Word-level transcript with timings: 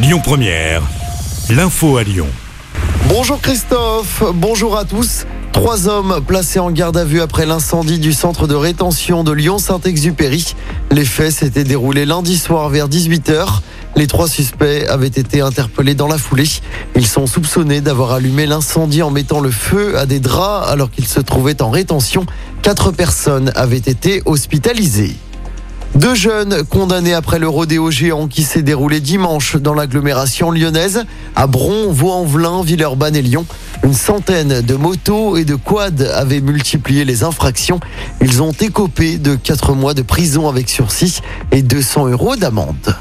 Lyon 0.00 0.20
Première, 0.22 0.82
l'info 1.50 1.96
à 1.96 2.04
Lyon. 2.04 2.28
Bonjour 3.08 3.40
Christophe, 3.40 4.22
bonjour 4.32 4.76
à 4.76 4.84
tous. 4.84 5.26
Trois 5.50 5.88
hommes 5.88 6.20
placés 6.24 6.60
en 6.60 6.70
garde 6.70 6.96
à 6.96 7.04
vue 7.04 7.20
après 7.20 7.46
l'incendie 7.46 7.98
du 7.98 8.12
centre 8.12 8.46
de 8.46 8.54
rétention 8.54 9.24
de 9.24 9.32
Lyon-Saint-Exupéry. 9.32 10.54
Les 10.92 11.04
faits 11.04 11.32
s'étaient 11.32 11.64
déroulés 11.64 12.06
lundi 12.06 12.38
soir 12.38 12.68
vers 12.68 12.88
18h. 12.88 13.60
Les 13.96 14.06
trois 14.06 14.28
suspects 14.28 14.86
avaient 14.88 15.08
été 15.08 15.40
interpellés 15.40 15.96
dans 15.96 16.06
la 16.06 16.16
foulée. 16.16 16.48
Ils 16.94 17.06
sont 17.06 17.26
soupçonnés 17.26 17.80
d'avoir 17.80 18.12
allumé 18.12 18.46
l'incendie 18.46 19.02
en 19.02 19.10
mettant 19.10 19.40
le 19.40 19.50
feu 19.50 19.98
à 19.98 20.06
des 20.06 20.20
draps 20.20 20.70
alors 20.70 20.92
qu'ils 20.92 21.08
se 21.08 21.18
trouvaient 21.18 21.60
en 21.60 21.70
rétention. 21.70 22.24
Quatre 22.62 22.92
personnes 22.92 23.50
avaient 23.56 23.78
été 23.78 24.22
hospitalisées. 24.26 25.16
Deux 25.94 26.14
jeunes 26.14 26.62
condamnés 26.64 27.14
après 27.14 27.38
le 27.38 27.48
rodéo 27.48 27.90
géant 27.90 28.28
qui 28.28 28.42
s'est 28.42 28.62
déroulé 28.62 29.00
dimanche 29.00 29.56
dans 29.56 29.74
l'agglomération 29.74 30.50
lyonnaise, 30.50 31.04
à 31.34 31.46
Bron, 31.46 31.90
Vaux-en-Velin, 31.90 32.62
Villeurbanne 32.62 33.16
et 33.16 33.22
Lyon. 33.22 33.46
Une 33.82 33.94
centaine 33.94 34.60
de 34.60 34.74
motos 34.74 35.36
et 35.36 35.44
de 35.44 35.56
quads 35.56 36.04
avaient 36.14 36.40
multiplié 36.40 37.04
les 37.04 37.24
infractions. 37.24 37.80
Ils 38.20 38.42
ont 38.42 38.52
écopé 38.52 39.18
de 39.18 39.34
4 39.34 39.74
mois 39.74 39.94
de 39.94 40.02
prison 40.02 40.48
avec 40.48 40.68
sursis 40.68 41.20
et 41.52 41.62
200 41.62 42.08
euros 42.08 42.36
d'amende. 42.36 42.96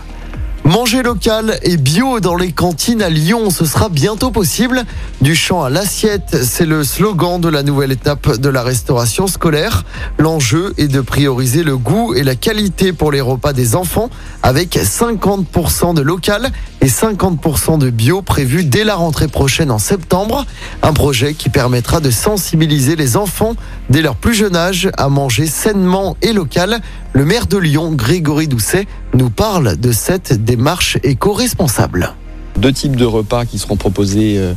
Manger 0.68 1.02
local 1.02 1.60
et 1.64 1.78
bio 1.78 2.20
dans 2.20 2.36
les 2.36 2.52
cantines 2.52 3.02
à 3.02 3.10
Lyon, 3.10 3.52
ce 3.52 3.64
sera 3.64 3.88
bientôt 3.88 4.32
possible. 4.32 4.84
Du 5.20 5.36
champ 5.36 5.64
à 5.64 5.72
l'assiette, 5.72 6.44
c'est 6.44 6.68
le 6.68 6.84
slogan 6.84 7.42
de 7.42 7.50
la 7.50 7.64
nouvelle 7.64 7.92
étape 7.92 8.38
de 8.38 8.50
la 8.50 8.62
restauration 8.62 9.26
scolaire. 9.26 9.84
L'enjeu 10.20 10.76
est 10.78 10.88
de 10.88 11.02
prioriser 11.02 11.64
le 11.64 11.76
goût 11.76 12.14
et 12.14 12.24
la 12.24 12.36
qualité 12.36 12.94
pour 12.94 13.12
les 13.12 13.20
repas 13.20 13.52
des 13.52 13.76
enfants 13.76 14.12
avec 14.44 14.76
50% 14.76 15.96
de 15.96 16.02
local 16.02 16.52
et 16.82 16.86
50% 16.86 17.80
de 17.80 17.90
bio 17.90 18.22
prévus 18.22 18.64
dès 18.64 18.84
la 18.84 18.94
rentrée 18.94 19.28
prochaine 19.28 19.72
en 19.72 19.80
septembre. 19.80 20.46
Un 20.84 20.94
projet 20.94 21.34
qui 21.34 21.50
permettra 21.50 22.00
de 22.00 22.12
sensibiliser 22.12 22.96
les 22.96 23.18
enfants 23.18 23.56
dès 23.90 24.04
leur 24.04 24.18
plus 24.18 24.36
jeune 24.36 24.56
âge 24.56 24.92
à 24.98 25.10
manger 25.10 25.48
sainement 25.48 26.16
et 26.22 26.32
local. 26.32 26.80
Le 27.14 27.26
maire 27.26 27.48
de 27.48 27.58
Lyon, 27.58 27.92
Grégory 27.92 28.48
Doucet, 28.48 28.86
nous 29.16 29.32
parle 29.32 29.78
de 29.78 29.92
cette 29.92 30.44
démarche 30.46 31.00
éco-responsable. 31.02 32.14
Deux 32.58 32.74
types 32.74 32.96
de 32.96 33.06
repas 33.06 33.46
qui 33.46 33.60
seront 33.60 33.76
proposés 33.76 34.38
euh, 34.38 34.54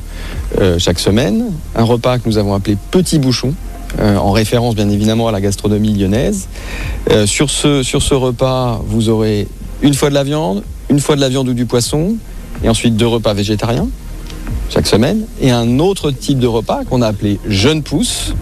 euh, 0.59 0.79
chaque 0.79 0.99
semaine. 0.99 1.45
Un 1.75 1.85
repas 1.85 2.19
que 2.19 2.29
nous 2.29 2.39
avons 2.39 2.55
appelé 2.55 2.79
Petit 2.91 3.19
Bouchon, 3.19 3.53
euh, 3.99 4.17
en 4.17 4.33
référence 4.33 4.75
bien 4.75 4.89
évidemment 4.89 5.29
à 5.29 5.33
la 5.33 5.41
gastronomie 5.41 5.93
lyonnaise. 5.93 6.49
sur, 7.27 7.51
ce, 7.51 7.83
sur 7.83 8.03
ce 8.03 8.15
repas, 8.15 8.81
vous 8.87 9.11
aurez 9.11 9.49
une 9.83 9.95
fois 9.95 10.09
de 10.09 10.15
la 10.15 10.25
viande, 10.25 10.63
une 10.89 11.01
fois 11.01 11.15
de 11.15 11.21
la 11.21 11.29
viande 11.29 11.49
ou 11.49 11.55
du 11.55 11.67
poisson, 11.67 12.17
et 12.65 12.69
ensuite 12.69 12.97
deux 12.97 13.07
repas 13.07 13.35
végétariens 13.35 13.89
chaque 14.71 14.87
semaine, 14.87 15.27
et 15.41 15.51
un 15.51 15.81
autre 15.81 16.13
type 16.13 16.39
de 16.39 16.47
repas 16.47 16.85
qu'on 16.85 17.03
a 17.03 17.09
appelé 17.09 17.41
Jeune 17.49 17.83
Pousse, 17.83 18.35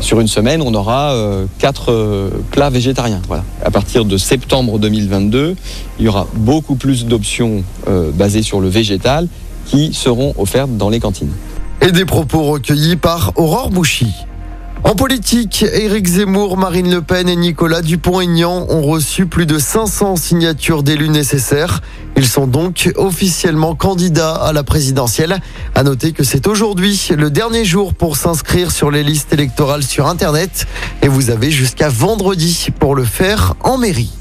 sur 0.00 0.20
une 0.20 0.28
semaine, 0.28 0.62
on 0.62 0.74
aura 0.74 1.14
euh, 1.14 1.46
quatre 1.58 1.92
euh, 1.92 2.30
plats 2.50 2.70
végétariens. 2.70 3.22
Voilà. 3.26 3.44
À 3.64 3.70
partir 3.70 4.04
de 4.04 4.16
septembre 4.16 4.78
2022, 4.78 5.56
il 5.98 6.04
y 6.04 6.08
aura 6.08 6.26
beaucoup 6.34 6.76
plus 6.76 7.06
d'options 7.06 7.64
euh, 7.88 8.10
basées 8.10 8.42
sur 8.42 8.60
le 8.60 8.68
végétal 8.68 9.28
qui 9.66 9.92
seront 9.92 10.34
offertes 10.38 10.76
dans 10.76 10.88
les 10.88 11.00
cantines. 11.00 11.32
Et 11.80 11.92
des 11.92 12.04
propos 12.04 12.44
recueillis 12.44 12.96
par 12.96 13.32
Aurore 13.36 13.70
Bouchy. 13.70 14.12
En 14.84 14.94
politique, 14.94 15.64
Éric 15.64 16.06
Zemmour, 16.06 16.56
Marine 16.56 16.90
Le 16.90 17.02
Pen 17.02 17.28
et 17.28 17.36
Nicolas 17.36 17.82
Dupont-Aignan 17.82 18.66
ont 18.68 18.82
reçu 18.82 19.26
plus 19.26 19.44
de 19.44 19.58
500 19.58 20.16
signatures 20.16 20.82
d'élus 20.82 21.08
nécessaires. 21.08 21.80
Ils 22.16 22.26
sont 22.26 22.46
donc 22.46 22.90
officiellement 22.96 23.74
candidats 23.74 24.34
à 24.34 24.52
la 24.52 24.62
présidentielle. 24.62 25.40
À 25.74 25.82
noter 25.82 26.12
que 26.12 26.24
c'est 26.24 26.46
aujourd'hui 26.46 27.08
le 27.16 27.30
dernier 27.30 27.64
jour 27.64 27.92
pour 27.92 28.16
s'inscrire 28.16 28.70
sur 28.70 28.90
les 28.90 29.02
listes 29.02 29.32
électorales 29.32 29.82
sur 29.82 30.06
Internet 30.06 30.66
et 31.02 31.08
vous 31.08 31.30
avez 31.30 31.50
jusqu'à 31.50 31.88
vendredi 31.88 32.68
pour 32.78 32.94
le 32.94 33.04
faire 33.04 33.54
en 33.64 33.78
mairie. 33.78 34.12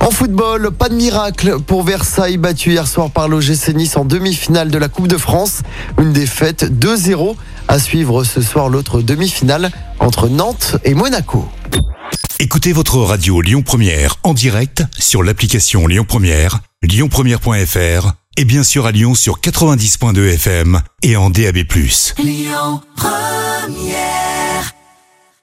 En 0.00 0.10
football, 0.10 0.70
pas 0.70 0.88
de 0.88 0.94
miracle 0.94 1.58
pour 1.66 1.82
Versailles, 1.82 2.36
battu 2.36 2.72
hier 2.72 2.86
soir 2.86 3.10
par 3.10 3.28
l'OGC 3.28 3.74
Nice 3.74 3.96
en 3.96 4.04
demi-finale 4.04 4.70
de 4.70 4.78
la 4.78 4.88
Coupe 4.88 5.08
de 5.08 5.16
France. 5.16 5.62
Une 5.98 6.12
défaite 6.12 6.64
2-0. 6.64 7.36
À 7.68 7.78
suivre 7.80 8.22
ce 8.22 8.40
soir 8.40 8.68
l'autre 8.68 9.02
demi-finale 9.02 9.70
entre 9.98 10.28
Nantes 10.28 10.76
et 10.84 10.94
Monaco. 10.94 11.48
Écoutez 12.38 12.72
votre 12.72 12.98
radio 12.98 13.40
Lyon 13.40 13.62
Première 13.62 14.16
en 14.22 14.34
direct 14.34 14.84
sur 14.98 15.22
l'application 15.22 15.86
Lyon 15.86 16.04
Première, 16.06 16.60
lyonpremière.fr 16.82 18.12
et 18.36 18.44
bien 18.44 18.62
sûr 18.62 18.86
à 18.86 18.92
Lyon 18.92 19.14
sur 19.14 19.40
90.2 19.40 20.34
FM 20.34 20.80
et 21.02 21.16
en 21.16 21.30
DAB+. 21.30 21.56
Lyon 22.18 22.80
Première 22.94 24.25